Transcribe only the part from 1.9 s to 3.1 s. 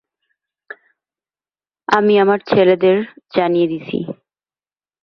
আমি আমাদের ছেলেদের